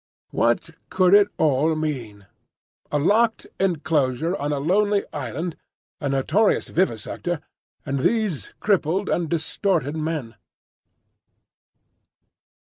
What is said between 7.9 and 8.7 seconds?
these